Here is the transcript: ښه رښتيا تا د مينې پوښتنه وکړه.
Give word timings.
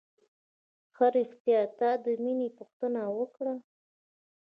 ښه 0.95 1.07
رښتيا 1.15 1.59
تا 1.79 1.89
د 2.03 2.05
مينې 2.23 2.49
پوښتنه 2.57 3.01
وکړه. 3.17 3.55